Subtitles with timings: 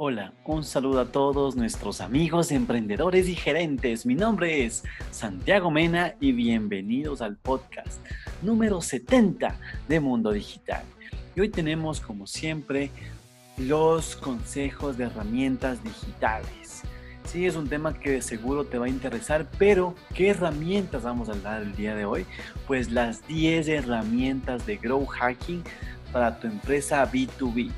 [0.00, 4.06] Hola, un saludo a todos nuestros amigos emprendedores y gerentes.
[4.06, 8.00] Mi nombre es Santiago Mena y bienvenidos al podcast
[8.40, 9.56] número 70
[9.88, 10.84] de Mundo Digital.
[11.34, 12.92] Y hoy tenemos, como siempre,
[13.56, 16.82] los consejos de herramientas digitales.
[17.24, 21.32] Sí, es un tema que seguro te va a interesar, pero ¿qué herramientas vamos a
[21.32, 22.24] hablar el día de hoy?
[22.68, 25.64] Pues las 10 herramientas de Grow Hacking
[26.12, 27.72] para tu empresa B2B.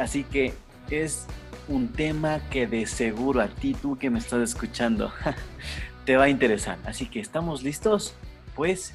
[0.00, 0.54] así que
[0.90, 1.26] es
[1.68, 5.12] un tema que de seguro a ti, tú que me estás escuchando,
[6.04, 6.78] te va a interesar.
[6.84, 8.14] Así que estamos listos,
[8.54, 8.94] pues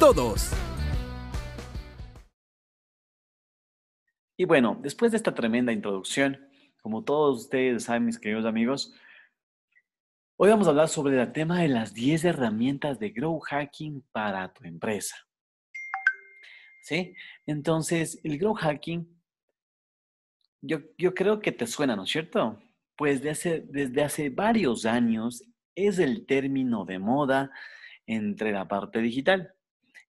[0.01, 0.49] todos.
[4.35, 6.49] Y bueno, después de esta tremenda introducción,
[6.81, 8.95] como todos ustedes saben, mis queridos amigos,
[10.37, 14.51] hoy vamos a hablar sobre el tema de las 10 herramientas de Grow Hacking para
[14.51, 15.15] tu empresa.
[16.81, 17.13] ¿Sí?
[17.45, 19.07] Entonces, el Grow Hacking,
[20.61, 22.59] yo, yo creo que te suena, ¿no es cierto?
[22.95, 25.43] Pues desde hace varios años
[25.75, 27.51] es el término de moda
[28.07, 29.53] entre la parte digital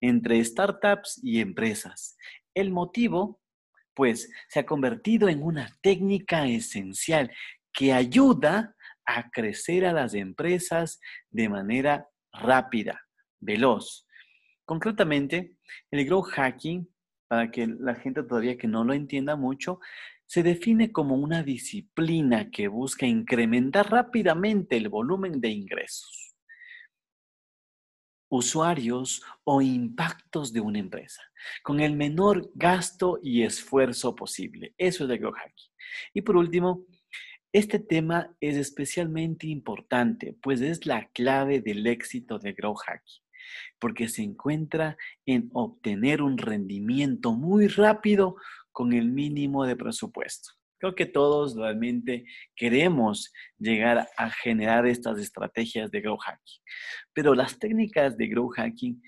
[0.03, 2.19] entre startups y empresas.
[2.55, 3.41] El motivo,
[3.95, 7.31] pues, se ha convertido en una técnica esencial
[7.73, 13.01] que ayuda a crecer a las empresas de manera rápida,
[13.41, 14.07] veloz.
[14.65, 15.57] Concretamente,
[15.91, 16.89] el growth hacking,
[17.29, 19.81] para que la gente todavía que no lo entienda mucho,
[20.27, 26.32] se define como una disciplina que busca incrementar rápidamente el volumen de ingresos
[28.33, 31.21] usuarios o impactos de una empresa
[31.63, 34.75] con el menor gasto y esfuerzo posible.
[34.79, 35.71] Eso es el Grow Hacking.
[36.15, 36.87] Y por último,
[37.53, 43.23] este tema es especialmente importante, pues es la clave del éxito de Grow Hacking,
[43.79, 48.37] porque se encuentra en obtener un rendimiento muy rápido
[48.71, 50.53] con el mínimo de presupuesto.
[50.83, 52.25] Creo que todos realmente
[52.57, 56.61] queremos llegar a generar estas estrategias de grow hacking.
[57.13, 59.01] Pero las técnicas de grow hacking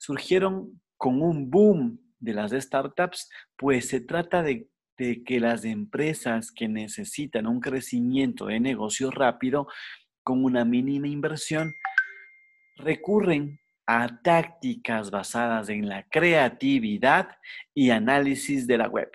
[0.00, 6.66] surgieron con un boom de las startups, pues se trata de, que las empresas que
[6.66, 9.68] necesitan un crecimiento de negocio rápido
[10.24, 11.72] con una mínima inversión
[12.78, 17.28] recurren a tácticas basadas en la creatividad
[17.74, 19.10] y análisis de la web.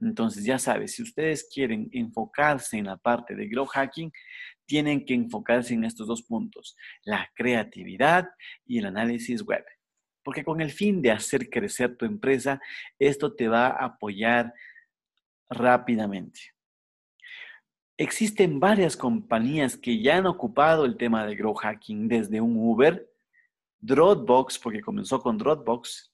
[0.00, 4.12] Entonces, ya sabes, si ustedes quieren enfocarse en la parte de grow hacking,
[4.66, 8.28] tienen que enfocarse en estos dos puntos, la creatividad
[8.64, 9.64] y el análisis web.
[10.22, 12.60] Porque con el fin de hacer crecer tu empresa,
[12.98, 14.52] esto te va a apoyar
[15.48, 16.40] rápidamente.
[17.96, 23.08] Existen varias compañías que ya han ocupado el tema de grow hacking, desde un Uber,
[23.78, 26.12] Dropbox, porque comenzó con Dropbox,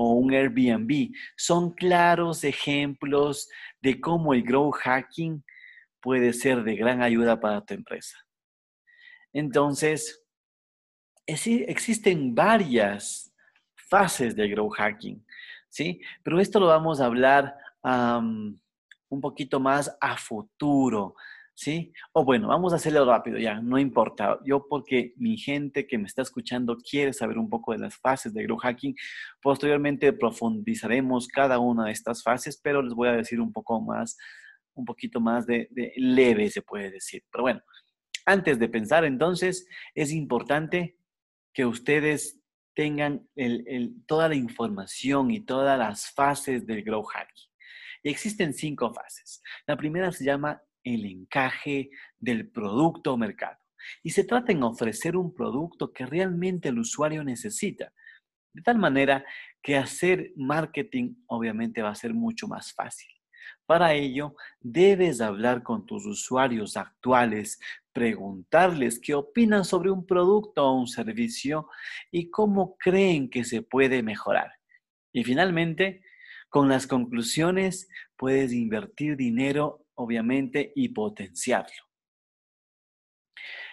[0.00, 1.12] o un Airbnb.
[1.36, 3.48] Son claros ejemplos
[3.82, 5.44] de cómo el grow hacking
[6.00, 8.16] puede ser de gran ayuda para tu empresa.
[9.32, 10.24] Entonces,
[11.26, 13.34] existen varias
[13.74, 15.26] fases de grow hacking,
[15.68, 16.00] ¿sí?
[16.22, 21.16] Pero esto lo vamos a hablar un poquito más a futuro,
[21.58, 21.92] ¿sí?
[22.12, 24.38] O bueno, vamos a hacerlo rápido ya, no importa.
[24.44, 28.32] Yo porque mi gente que me está escuchando quiere saber un poco de las fases
[28.32, 28.94] de Grow Hacking,
[29.42, 34.16] posteriormente profundizaremos cada una de estas fases, pero les voy a decir un poco más,
[34.74, 37.24] un poquito más de, leve, se puede decir.
[37.32, 37.60] Pero bueno,
[38.24, 40.96] antes de pensar entonces, es importante
[41.52, 42.40] que ustedes
[42.72, 43.28] tengan
[44.06, 47.50] toda la información y todas las fases del Grow Hacking.
[48.04, 49.42] Y existen cinco fases.
[49.66, 50.62] La primera se llama
[50.94, 53.58] el encaje del producto o mercado.
[54.02, 57.92] Y se trata en ofrecer un producto que realmente el usuario necesita.
[58.52, 59.24] De tal manera
[59.62, 63.08] que hacer marketing obviamente va a ser mucho más fácil.
[63.66, 67.60] Para ello, debes hablar con tus usuarios actuales,
[67.92, 71.68] preguntarles qué opinan sobre un producto o un servicio
[72.10, 74.52] y cómo creen que se puede mejorar.
[75.12, 76.02] Y finalmente,
[76.48, 81.84] con las conclusiones, puedes invertir dinero obviamente, y potenciarlo.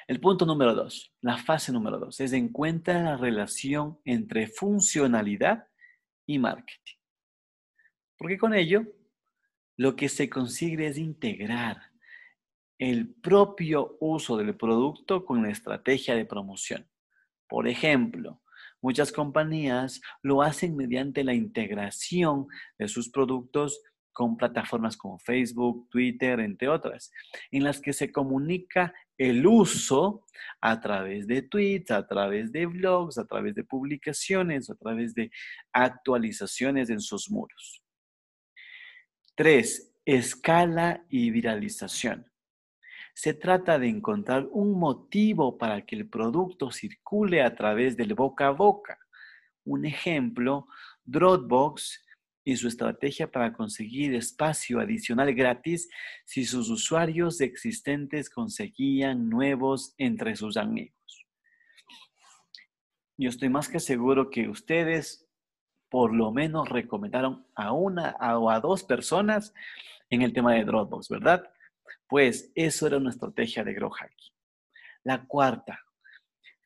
[0.07, 5.67] El punto número dos, la fase número dos, es encuentra la relación entre funcionalidad
[6.27, 6.97] y marketing.
[8.17, 8.83] Porque con ello,
[9.77, 11.77] lo que se consigue es integrar
[12.77, 16.87] el propio uso del producto con la estrategia de promoción.
[17.47, 18.41] Por ejemplo,
[18.81, 23.81] muchas compañías lo hacen mediante la integración de sus productos
[24.15, 27.11] con plataformas como Facebook, Twitter, entre otras,
[27.51, 30.23] en las que se comunica el uso
[30.61, 35.31] a través de tweets, a través de blogs, a través de publicaciones, a través de
[35.73, 37.83] actualizaciones en sus muros.
[39.35, 42.25] Tres, escala y viralización.
[43.13, 48.47] Se trata de encontrar un motivo para que el producto circule a través del boca
[48.47, 48.97] a boca.
[49.65, 50.67] Un ejemplo,
[51.03, 52.05] Dropbox
[52.45, 55.89] y su estrategia para conseguir espacio adicional gratis
[56.25, 60.95] si sus usuarios existentes conseguían nuevos entre sus amigos.
[63.17, 65.27] Yo estoy más que seguro que ustedes
[65.89, 69.53] por lo menos recomendaron a una o a dos personas
[70.09, 71.49] en el tema de Dropbox, ¿verdad?
[72.07, 74.33] Pues eso era una estrategia de Grow Hacking.
[75.03, 75.79] La cuarta,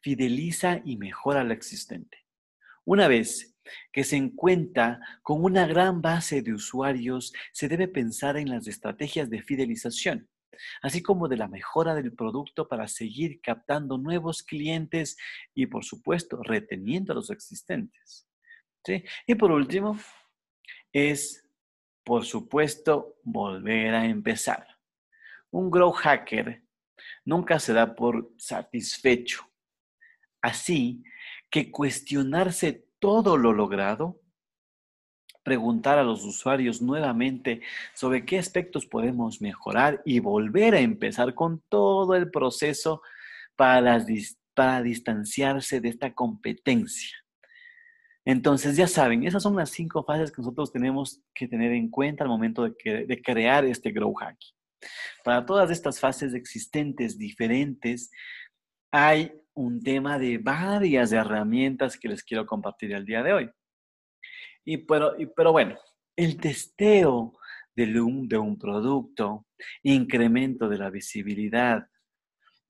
[0.01, 2.25] fideliza y mejora lo existente.
[2.85, 3.58] Una vez
[3.91, 9.29] que se encuentra con una gran base de usuarios, se debe pensar en las estrategias
[9.29, 10.29] de fidelización,
[10.81, 15.17] así como de la mejora del producto para seguir captando nuevos clientes
[15.53, 18.27] y, por supuesto, reteniendo a los existentes.
[19.27, 19.99] Y por último,
[20.91, 21.45] es,
[22.03, 24.67] por supuesto, volver a empezar.
[25.51, 26.63] Un grow hacker
[27.25, 29.43] nunca se da por satisfecho.
[30.41, 31.03] Así
[31.49, 34.21] que cuestionarse todo lo logrado,
[35.43, 37.61] preguntar a los usuarios nuevamente
[37.93, 43.01] sobre qué aspectos podemos mejorar y volver a empezar con todo el proceso
[43.55, 44.05] para,
[44.53, 47.17] para distanciarse de esta competencia.
[48.25, 52.23] Entonces, ya saben, esas son las cinco fases que nosotros tenemos que tener en cuenta
[52.23, 54.55] al momento de, de crear este Grow Hacking.
[55.23, 58.11] Para todas estas fases existentes diferentes,
[58.91, 63.49] hay un tema de varias herramientas que les quiero compartir el día de hoy.
[64.63, 65.77] Y pero, pero bueno,
[66.15, 67.37] el testeo
[67.75, 69.47] de un, de un producto,
[69.83, 71.87] incremento de la visibilidad,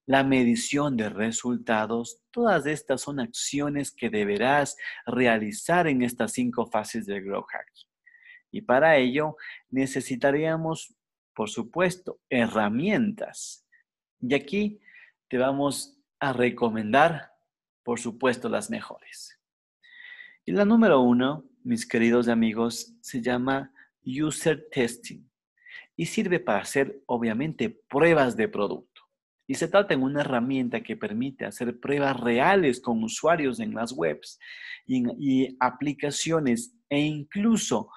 [0.07, 4.75] la medición de resultados, todas estas son acciones que deberás
[5.06, 7.89] realizar en estas cinco fases de Grow Hacking.
[8.51, 9.36] Y para ello
[9.69, 10.95] necesitaríamos,
[11.36, 13.68] por supuesto, herramientas.
[14.19, 14.80] Y aquí
[15.27, 17.33] te vamos a recomendar,
[17.83, 19.39] por supuesto, las mejores.
[20.45, 23.71] Y la número uno, mis queridos amigos, se llama
[24.04, 25.30] User Testing
[25.95, 29.01] y sirve para hacer, obviamente, pruebas de producto.
[29.48, 33.92] Y se trata de una herramienta que permite hacer pruebas reales con usuarios en las
[33.92, 34.39] webs
[34.86, 37.89] y, aplicaciones e incluso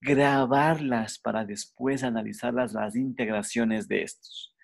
[0.00, 4.55] grabarlas para después analizarlas las integraciones de estos.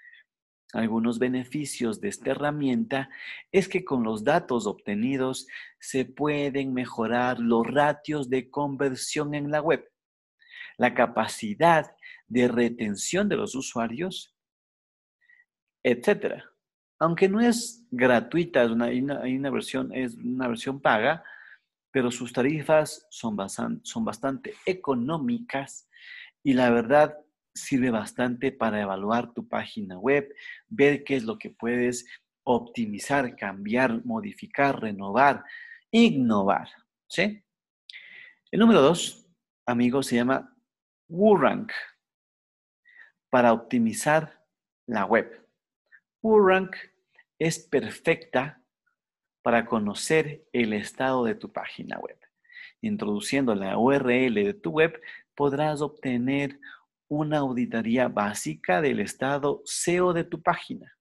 [0.72, 3.10] Algunos beneficios de esta herramienta
[3.52, 5.46] es que con los datos obtenidos
[5.78, 9.86] se pueden mejorar los ratios de conversión en la web,
[10.78, 11.94] la capacidad
[12.26, 14.34] de retención de los usuarios,
[15.82, 16.42] etc.
[16.98, 21.22] Aunque no es gratuita, hay una, versión, es una versión paga,
[21.90, 23.36] pero sus tarifas son
[23.82, 25.86] son bastante económicas
[26.42, 27.21] y la verdad
[27.54, 30.34] sirve bastante para evaluar tu página web,
[30.68, 32.06] ver qué es lo que puedes
[32.44, 35.44] optimizar, cambiar, modificar, renovar,
[35.90, 36.68] innovar.
[37.08, 37.42] ¿sí?
[38.50, 39.26] El número dos,
[39.66, 40.56] amigos, se llama
[41.08, 41.72] WooRank
[43.30, 44.42] para optimizar
[44.86, 45.48] la web.
[46.22, 46.76] WooRank
[47.38, 48.62] es perfecta
[49.42, 52.18] para conocer el estado de tu página web.
[52.80, 55.00] Introduciendo la URL de tu web,
[55.34, 56.58] podrás obtener
[57.12, 60.96] una auditoría básica del estado SEO de tu página.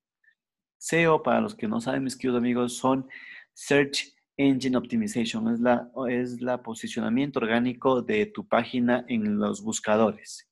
[0.77, 3.07] SEO, para los que no saben, mis queridos amigos, son
[3.53, 10.49] Search Engine Optimization, es la, es la posicionamiento orgánico de tu página en los buscadores.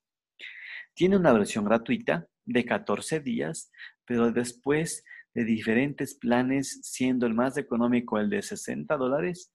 [0.93, 3.69] Tiene una versión gratuita de 14 días,
[4.05, 9.51] pero después de diferentes planes, siendo el más económico el de 60 dólares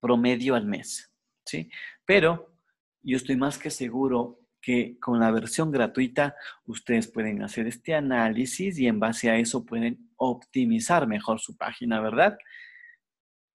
[0.00, 1.12] promedio al mes.
[1.44, 1.68] ¿sí?
[2.04, 2.54] Pero
[3.02, 8.78] yo estoy más que seguro que con la versión gratuita ustedes pueden hacer este análisis
[8.78, 12.36] y en base a eso pueden optimizar mejor su página, ¿verdad?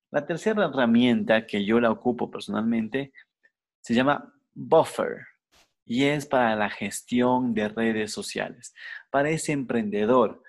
[0.09, 3.13] La tercera herramienta que yo la ocupo personalmente
[3.79, 5.27] se llama Buffer
[5.85, 8.73] y es para la gestión de redes sociales.
[9.11, 10.41] Para ese emprendedor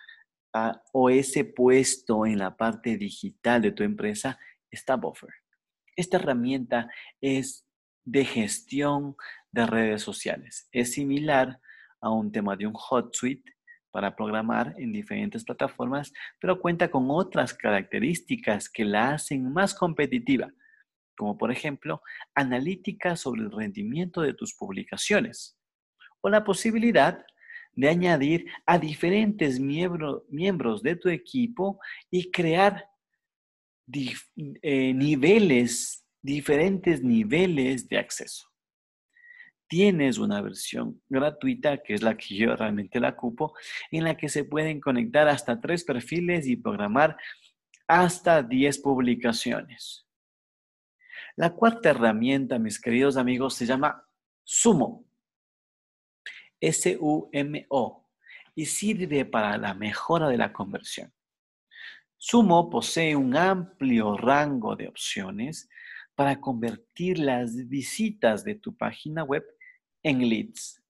[0.55, 4.39] ah, o ese puesto en la parte digital de tu empresa
[4.71, 5.35] está Buffer.
[5.95, 6.89] Esta herramienta
[7.21, 7.67] es
[8.07, 9.15] de gestión
[9.55, 10.69] de redes sociales.
[10.73, 11.61] Es similar
[12.01, 13.55] a un tema de un hot suite
[13.93, 20.53] para programar en diferentes plataformas, pero cuenta con otras características que la hacen más competitiva,
[21.17, 22.03] como por ejemplo
[22.35, 25.57] analítica sobre el rendimiento de tus publicaciones
[26.21, 27.25] o la posibilidad
[27.75, 31.79] de añadir a diferentes miembros de tu equipo
[32.11, 32.89] y crear
[33.93, 38.54] eh, niveles, diferentes niveles de acceso
[39.75, 43.55] tienes una versión gratuita, que es la que yo realmente la ocupo,
[43.91, 47.17] en la que se pueden conectar hasta tres perfiles y programar
[47.89, 50.07] hasta 10 publicaciones.
[51.35, 54.07] La cuarta herramienta, mis queridos amigos, se llama
[54.45, 55.09] Sumo.
[56.61, 58.09] S-U-M-O.
[58.55, 61.13] Y sirve para la mejora de la conversión.
[62.17, 65.69] Sumo posee un amplio rango de opciones
[66.15, 69.45] para convertir las visitas de tu página web
[70.05, 70.81] en leads.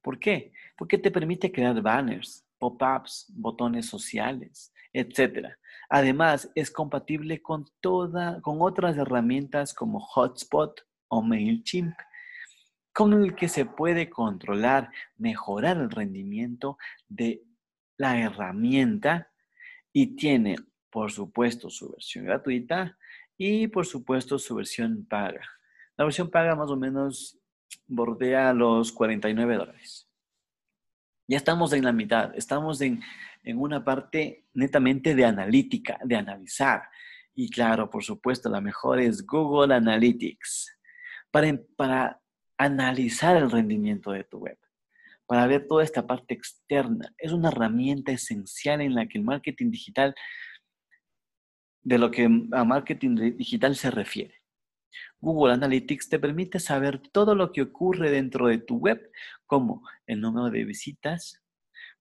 [0.00, 0.52] ¿Por qué?
[0.76, 5.48] Porque te permite crear banners, pop-ups, botones sociales, etc.
[5.88, 11.96] Además, es compatible con, toda, con otras herramientas como Hotspot o MailChimp,
[12.92, 16.78] con el que se puede controlar, mejorar el rendimiento
[17.08, 17.42] de
[17.96, 19.30] la herramienta
[19.92, 20.56] y tiene,
[20.90, 22.96] por supuesto, su versión gratuita
[23.36, 25.42] y por supuesto su versión paga.
[25.96, 27.38] La versión paga más o menos
[27.86, 30.08] bordea los 49 dólares.
[31.28, 33.02] Ya estamos en la mitad, estamos en,
[33.54, 36.82] una parte netamente de analítica, de analizar.
[37.34, 40.78] Y claro, por supuesto, la mejor es Google Analytics
[41.30, 42.20] para, para
[42.58, 44.58] analizar el rendimiento de tu web,
[45.26, 47.12] para ver toda esta parte externa.
[47.18, 50.14] Es una herramienta esencial en la que el marketing digital
[51.82, 54.34] de lo que a marketing digital se refiere.
[55.26, 59.10] Google Analytics te permite saber todo lo que ocurre dentro de tu web,
[59.44, 61.42] como el número de visitas,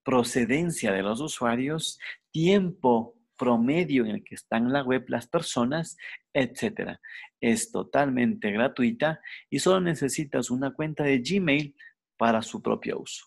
[0.03, 1.98] procedencia de los usuarios,
[2.29, 5.98] tiempo promedio en el que están en la web las personas,
[6.34, 7.00] etc.
[7.41, 11.75] Es totalmente gratuita y solo necesitas una cuenta de Gmail
[12.17, 13.25] para su propio uso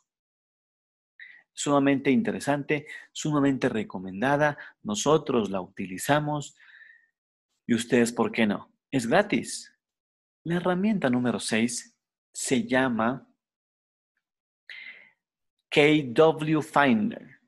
[1.52, 4.56] sumamente interesante, sumamente recomendada.
[4.84, 6.56] Nosotros la utilizamos
[7.66, 8.72] y ustedes, ¿por qué no?
[8.92, 9.74] Es gratis.
[10.48, 11.94] La herramienta número 6
[12.32, 13.28] se llama
[15.70, 17.40] KW Finder,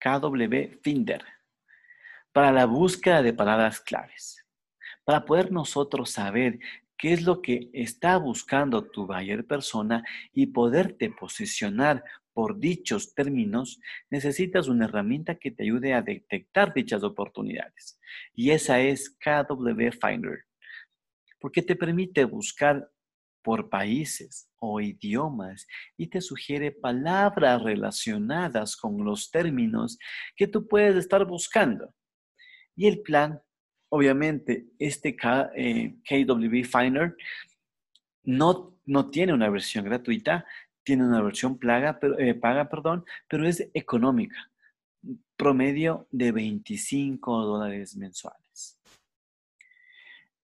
[0.00, 1.22] KW Finder,
[2.32, 4.42] para la búsqueda de palabras claves.
[5.04, 6.58] Para poder nosotros saber
[6.96, 13.80] qué es lo que está buscando tu buyer persona y poderte posicionar por dichos términos,
[14.08, 18.00] necesitas una herramienta que te ayude a detectar dichas oportunidades.
[18.32, 20.47] Y esa es KW Finder,
[21.38, 22.90] porque te permite buscar
[23.42, 25.66] por países o idiomas
[25.96, 29.98] y te sugiere palabras relacionadas con los términos
[30.36, 31.94] que tú puedes estar buscando.
[32.76, 33.40] Y el plan,
[33.88, 37.16] obviamente, este KW Finder
[38.24, 40.44] no, no tiene una versión gratuita,
[40.82, 44.50] tiene una versión plaga, eh, paga, perdón, pero es económica,
[45.36, 48.47] promedio de 25 dólares mensuales.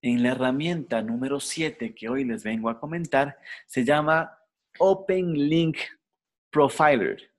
[0.06, 4.38] En la herramienta número 7 que hoy les vengo a comentar, se llama
[4.78, 5.78] Open Link
[6.50, 7.32] Profiler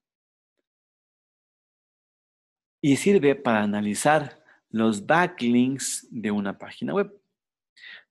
[2.82, 7.16] y sirve para analizar los backlinks de una página web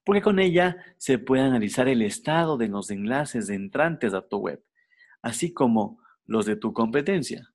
[0.04, 4.62] porque con ella se puede analizar el estado de los enlaces entrantes a tu web
[5.20, 7.52] así como los de tu competencia.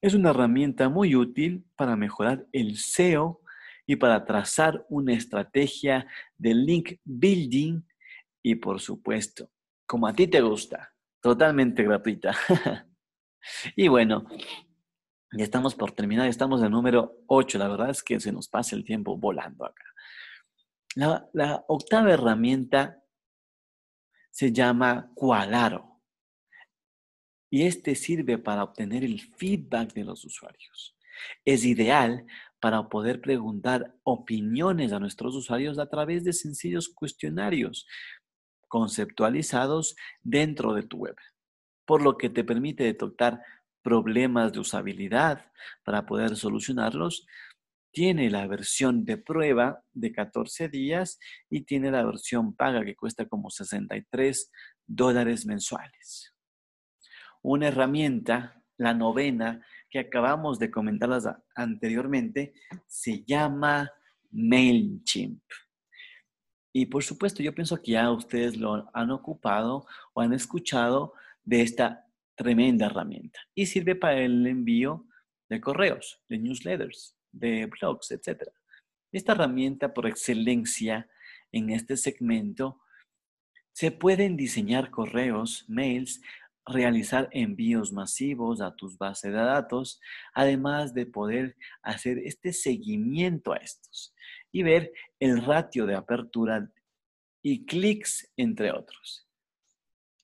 [0.00, 3.42] Es una herramienta muy útil para mejorar el SEO
[3.88, 7.80] y para trazar una estrategia de link building
[8.42, 9.50] y por supuesto,
[9.86, 10.92] como a ti te gusta,
[11.22, 12.36] totalmente gratuita.
[13.76, 14.26] y bueno,
[15.32, 18.76] ya estamos por terminar, estamos en número 8, la verdad es que se nos pasa
[18.76, 19.84] el tiempo volando acá.
[20.94, 23.02] La, la octava herramienta
[24.30, 26.02] se llama Qualaro
[27.48, 30.94] y este sirve para obtener el feedback de los usuarios.
[31.42, 32.26] Es ideal
[32.60, 37.86] para poder preguntar opiniones a nuestros usuarios a través de sencillos cuestionarios
[38.68, 41.16] conceptualizados dentro de tu web,
[41.86, 43.40] por lo que te permite detectar
[43.82, 45.50] problemas de usabilidad
[45.84, 47.26] para poder solucionarlos.
[47.90, 53.26] Tiene la versión de prueba de 14 días y tiene la versión paga que cuesta
[53.26, 54.50] como 63
[54.86, 56.34] dólares mensuales
[57.42, 62.52] una herramienta, la novena, que acabamos de comentarlas anteriormente,
[62.86, 63.90] se llama
[64.30, 65.42] MailChimp.
[66.72, 71.62] Y por supuesto, yo pienso que ya ustedes lo han ocupado o han escuchado de
[71.62, 73.40] esta tremenda herramienta.
[73.54, 75.06] Y sirve para el envío
[75.48, 78.42] de correos, de newsletters, de blogs, etc.
[79.12, 81.08] Esta herramienta por excelencia
[81.52, 82.80] en este segmento,
[83.72, 86.20] se pueden diseñar correos, mails,
[86.68, 90.00] realizar envíos masivos a tus bases de datos,
[90.34, 94.14] además de poder hacer este seguimiento a estos
[94.52, 96.70] y ver el ratio de apertura
[97.42, 99.26] y clics, entre otros.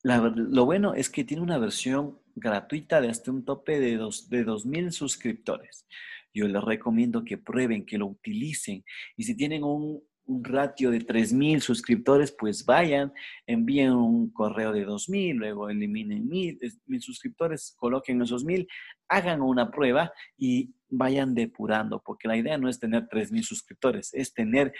[0.02, 4.44] lo bueno es que tiene una versión gratuita de hasta un tope de, dos, de
[4.44, 5.86] 2.000 suscriptores.
[6.32, 8.84] Yo les recomiendo que prueben, que lo utilicen.
[9.16, 13.12] Y si tienen un, un ratio de 3.000 suscriptores, pues vayan,
[13.46, 18.66] envíen un correo de 2.000, luego eliminen 1.000 suscriptores, coloquen esos 1.000,
[19.08, 24.32] hagan una prueba y vayan depurando, porque la idea no es tener 3.000 suscriptores, es
[24.32, 24.72] tener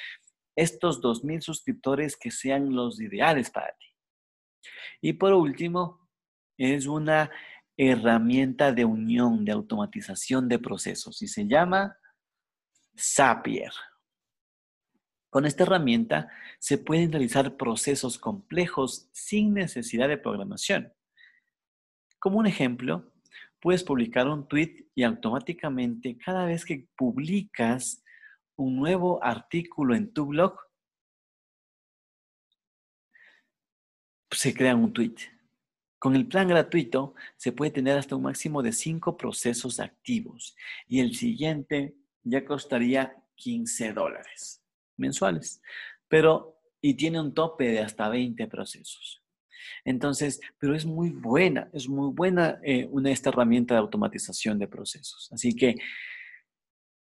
[0.57, 3.87] estos 2.000 suscriptores que sean los ideales para ti.
[5.01, 6.09] Y por último,
[6.57, 7.31] es una
[7.77, 11.99] herramienta de unión, de automatización de procesos y se llama
[12.97, 13.73] Zapier.
[15.35, 20.93] Con esta herramienta se pueden realizar procesos complejos sin necesidad de programación.
[22.21, 23.13] Como un ejemplo,
[23.59, 28.05] puedes publicar un tweet y automáticamente cada vez que publicas
[28.55, 30.57] un nuevo artículo en tu blog,
[34.31, 35.17] se crea un tweet.
[35.99, 40.55] Con el plan gratuito se puede tener hasta un máximo de 5 procesos activos
[40.87, 44.64] y el siguiente ya costaría 15 dólares
[44.97, 45.61] mensuales,
[46.09, 49.23] pero y tiene un tope de hasta 20 procesos.
[49.85, 54.69] Entonces, pero es muy buena, es muy buena eh, una, esta herramienta de automatización de
[54.69, 55.31] procesos.
[55.33, 55.77] Así que,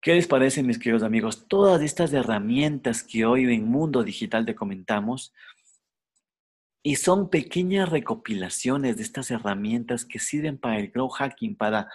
[0.02, 1.49] ¿qué les parece, mis queridos amigos?
[1.49, 5.32] Todas estas herramientas que hoy en Mundo Digital te comentamos,
[6.82, 11.90] y son pequeñas recopilaciones de estas herramientas que sirven para el grow hacking, para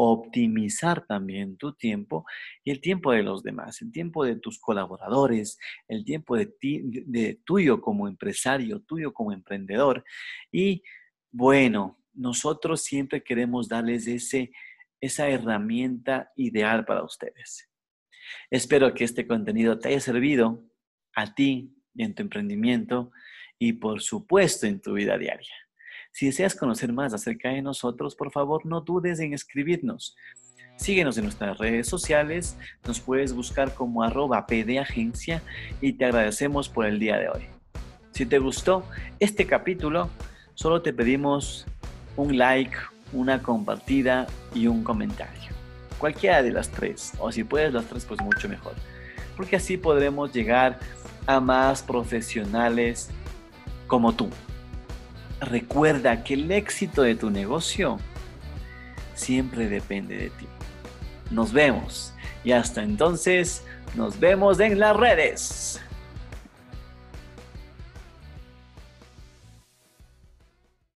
[0.00, 2.24] optimizar también tu tiempo
[2.62, 5.58] y el tiempo de los demás, el tiempo de tus colaboradores,
[5.88, 10.04] el tiempo de, ti, de tuyo como empresario, tuyo como emprendedor.
[10.52, 10.84] Y
[11.32, 14.52] bueno, nosotros siempre queremos darles ese,
[15.00, 17.68] esa herramienta ideal para ustedes.
[18.50, 20.64] Espero que este contenido te haya servido
[21.16, 23.10] a ti y en tu emprendimiento
[23.58, 25.67] y por supuesto en tu vida diaria.
[26.12, 30.16] Si deseas conocer más acerca de nosotros, por favor no dudes en escribirnos.
[30.76, 35.42] Síguenos en nuestras redes sociales, nos puedes buscar como arroba pdagencia
[35.80, 37.46] y te agradecemos por el día de hoy.
[38.12, 38.84] Si te gustó
[39.18, 40.08] este capítulo,
[40.54, 41.66] solo te pedimos
[42.16, 42.76] un like,
[43.12, 45.50] una compartida y un comentario.
[45.98, 48.74] Cualquiera de las tres, o si puedes las tres, pues mucho mejor.
[49.36, 50.78] Porque así podremos llegar
[51.26, 53.10] a más profesionales
[53.86, 54.28] como tú.
[55.40, 57.98] Recuerda que el éxito de tu negocio
[59.14, 60.46] siempre depende de ti.
[61.30, 62.12] Nos vemos
[62.44, 63.62] y hasta entonces
[63.94, 65.80] nos vemos en las redes.